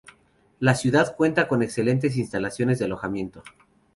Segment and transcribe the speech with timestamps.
[0.59, 3.43] La ciudad cuenta con excelentes instalaciones de alojamiento.